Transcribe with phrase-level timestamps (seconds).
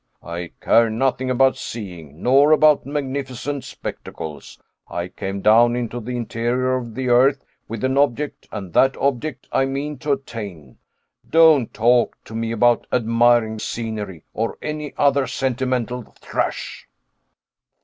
[0.23, 4.57] "I care nothing about seeing, nor about magnificent spectacles.
[4.87, 9.47] I came down into the interior of the earth with an object, and that object
[9.51, 10.79] I mean to attain.
[11.29, 16.87] Don't talk to me about admiring scenery, or any other sentimental trash."